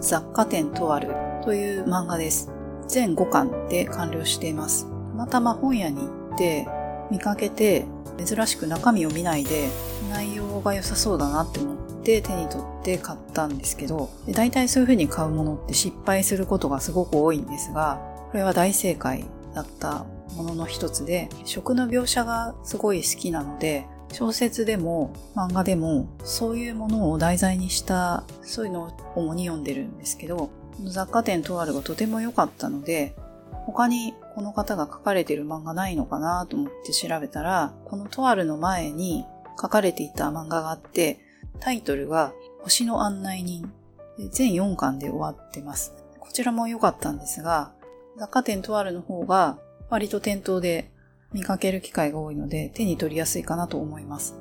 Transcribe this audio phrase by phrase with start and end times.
[0.00, 1.14] 雑貨店とある
[1.44, 2.50] という漫画です。
[2.88, 4.86] 全5巻で完了しています。
[4.86, 6.66] たまたま本屋に行って
[7.10, 7.84] 見かけて
[8.24, 9.68] 珍しく中身を見ないで
[10.10, 19.24] 内容が良さそうだなって思って手に取って買ったんですけど、大体そういう風に買うものって失敗することがすごく多いんですが、これは大正解
[19.54, 20.04] だった
[20.36, 30.50] ものの一つで、食の描写がすごい好きなので、小説でも漫画でもそういうものを題材にしたそういうのを主に読んでるんですけど
[30.84, 33.14] 雑貨店とあるがとても良かったので
[33.66, 39.24] 他にこの方が書かれてる漫画ないのかなと思って調べたらこのとあるの前に
[39.60, 41.20] 書かれていた漫画があって
[41.60, 42.32] タイトルが
[42.62, 43.72] 星の案内人。
[44.28, 45.94] 全4巻で終わってます。
[46.18, 47.72] こちらも良かったんですが
[48.18, 50.90] 雑貨店とあるの方が割と店頭で
[51.32, 54.36] 見かける機会が多いので手に取りやすいかなと思います。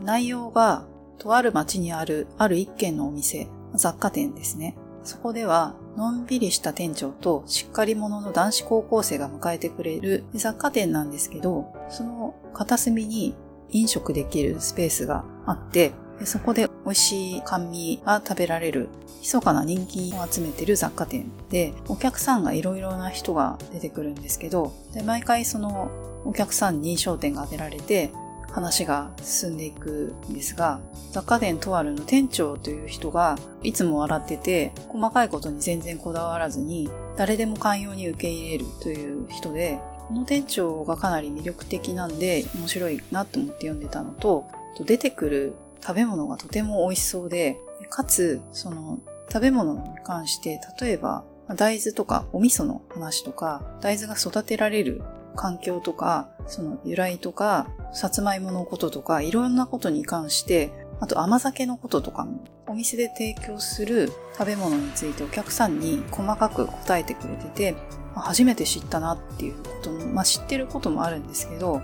[0.00, 0.86] 内容が
[1.18, 4.76] とある町にあるある一軒のお店、雑貨店ですね。
[5.04, 13.34] そこでは、のんびりした店長としっかり者の男子高校生が迎えてくれる雑貨店なんですけど、その片隅に
[13.70, 15.92] 飲食できるスペースがあって、
[16.24, 18.88] そこで美味しい甘味が食べられる
[19.22, 25.90] 密かな人気を集めてる雑貨店で、お客さんがいろいろな人が出てくるんですけど、で毎回その
[26.24, 28.10] お客さんに焦点が当てられて
[28.50, 30.80] 話が進んでいくんですが、
[31.12, 39.78] 雑貨店とあるの店長という人がいつも笑ってて、細かいことに全然こだわらずに、誰でも寛容に受け入れるという人で、
[40.08, 44.46] この店長がかなり魅力的なんで面白いなと思って読んでたのと、
[44.84, 48.98] 出てくる食べ物がとても美味しそうで、かつ、その
[49.30, 51.24] 食べ物に関して、例えば
[51.56, 55.02] 大豆とかお味噌の話とか、大豆が育てられる
[55.36, 67.74] 環境とか、その由来とか、さつまいものこととか、いろんなことに関して、あと甘酒のこととかも、お店で提供する食べ物についてお客さんに細かく答えてくれてて、
[68.14, 71.80] 初めて知ったなっていうことも、まあ知ってることもあるんですけど、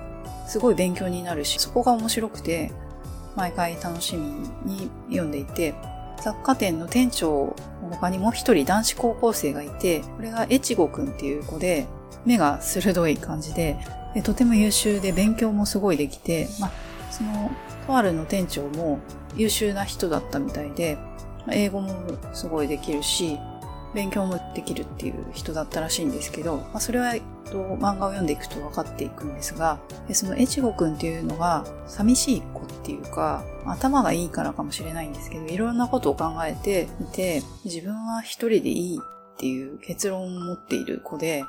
[0.46, 2.70] すごい勉強になるし、そこが面白くて、
[3.36, 5.74] 毎回楽しみに読んでいて、
[6.20, 7.54] 雑貨店の店長
[7.90, 11.86] 他にもう一人男子高校生がいて、これが越後くんっていう子で、
[12.24, 13.78] 目が鋭い感じで
[14.14, 16.72] で、とても優秀で勉強もすごいできて、まあ、
[17.10, 17.50] その、
[17.86, 18.98] とあるの店長も
[19.36, 20.98] 優秀な人だったみたいで、
[21.50, 21.94] 英語も
[22.34, 23.38] すごいできるし、
[23.94, 27.14] 勉強もできるっていう人だったらしいんですけど、まあ、それは
[27.50, 29.80] と漫画を読んでいくと分かっていくんですが、
[30.12, 41.44] その越後くんっていうのが寂しい子っていうか、頭がいいからかもしれないんですけど、いろんなことを考えていて、自分は一人でいいっていう結論を持っている子で、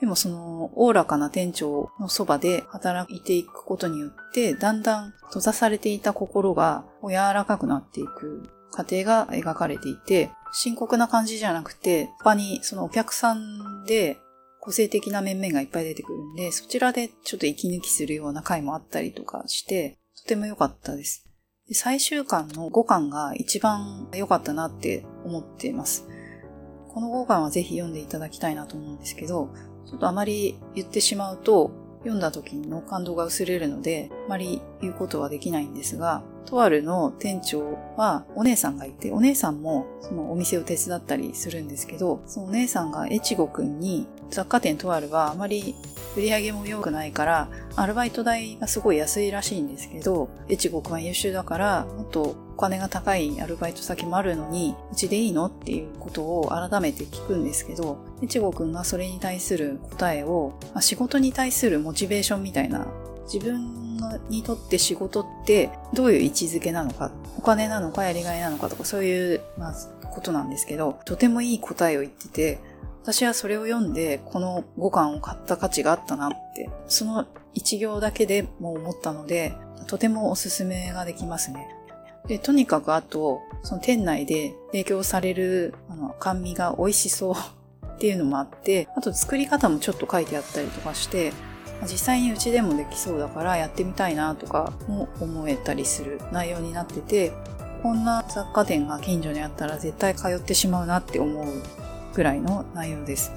[0.00, 14.18] でもその、おおらかな店長のそばで働いていくことによって、だんだん閉ざされていた心が柔らかくなっていく過程が描かれていて、深刻な感じじゃなくて、他にそのお客さんで
[14.60, 21.24] 個性的な面々がいっぱい出てくるんで、そちらでちょっと息抜きするような回もあったりとかして、とても良かったです。
[21.68, 26.08] で最終巻の5巻が一番良かったなって思っています。
[26.88, 29.50] この5巻はぜひ読んでいただきたいなと思うんですけど、
[29.86, 45.74] ちょっとあまり言ってしまうと、読んだ時の感動が薄れるので、あまり言うことはできないんですが、とあるの店長はお姉さんがいて、お姉さんもそのお店を手伝ったりするんですけど、そのお姉さんが越後くんに雑貨店とあるはあまり
[46.16, 62.86] 売り上げも良くないから、アルバイト代がすごい安いらしいんですけど、越後くんは優秀だから、もっとお金が高いアルバイト先もあるのに、うちでいいのっていうことを改めて聞くんですけど、越後くんがそれに対する答えを、まあ、仕事に対するモチベーションみたいな、
[63.30, 63.85] 自分
[64.28, 69.74] にとって仕事ってどういう位置づけなのか、お金なのかやりがいなのかとかそういう、まあ、
[70.10, 72.60] ことなんですけど、とてもいい答えを言ってて、
[73.02, 79.54] 私はそれを読んで、この5巻を買った価値があったなって、その一行だけでも思ったので、
[79.86, 81.68] とてもおすすめができますね。
[82.26, 87.34] で、とにかくあと、その店内で提供される、あの、甘味が美味しそう
[87.86, 91.32] っていうのもあって、あと作り方もちょっと書いてあったりとかして、
[91.82, 97.32] 実際にうちでもできそうだからやってみたいなとかも思えたりする内容になってて、
[97.82, 101.62] こんな雑貨店が近所にあったら絶対通ってしまうなって思う
[102.14, 103.32] ぐらいの内容です。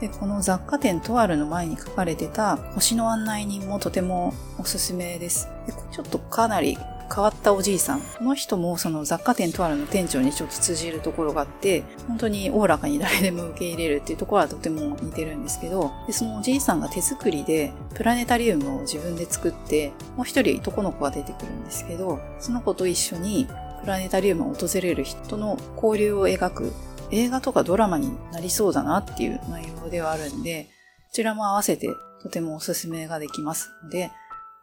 [0.00, 5.48] で、この雑貨店とあるの前に書かれてた星の案内人もとてもおすすめです。
[5.66, 6.76] でちょっとかなり
[7.12, 8.00] 変わったおじいさん。
[8.00, 23.46] この人もその雑貨店とあるの店長にちょっと通じるところがあって、本当におおらかに誰でも受け入れるっていうところはとても似てるんですけど、でそのおじいさんが手作りでプラネタリウムを自分で作って、もう一人男の子が出てくるんですけど、その子と一緒に
[23.80, 26.72] プラネタリウムを訪れる人の交流を描く
[27.12, 30.70] 映画とかドラマになりそうだなっていう内容ではあるんで、こ
[31.12, 31.88] ちらも合わせて
[32.22, 34.10] とてもおすすめができますので、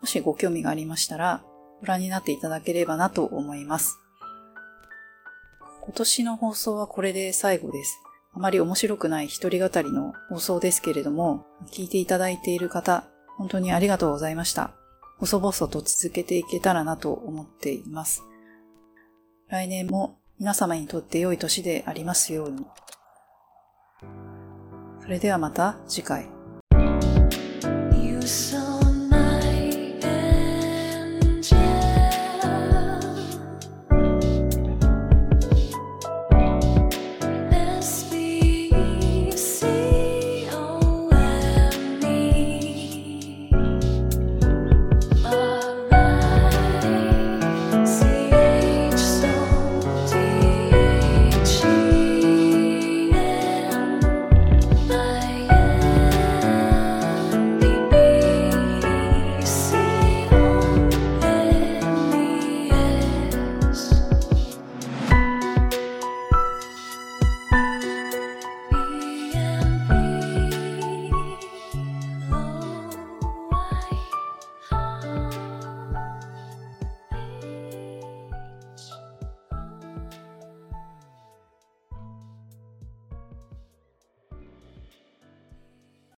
[0.01, 1.41] もしご興味がありましたら、
[1.83, 3.99] ご覧になっていただければなと思います。
[5.81, 7.99] 今年の放送はこれで最後です。
[8.33, 13.03] あまり面白くない一人語りの放送ですけれども、聞いていただいている方、
[13.37, 14.71] 本当にありがとうございました。
[15.17, 18.23] 細々と続けていけたらなと思っています。
[19.49, 22.65] 来年も皆様にとって良い年でありますように。
[25.01, 26.32] それではまた次回。